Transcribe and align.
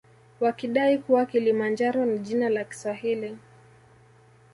Wakidai 0.39 0.97
kuwa 0.97 1.25
kilimanjaro 1.25 2.05
ni 2.05 2.19
jina 2.19 2.49
la 2.49 2.63
kiswahili 2.63 3.37